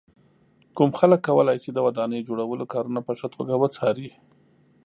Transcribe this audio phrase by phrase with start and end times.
[0.77, 4.09] کوم خلک کولای شي د ودانۍ جوړولو کارونه په ښه توګه وڅاري.